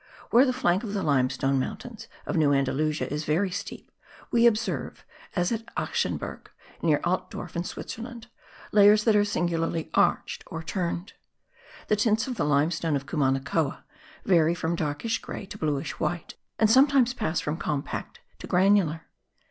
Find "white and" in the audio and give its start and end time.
15.99-16.67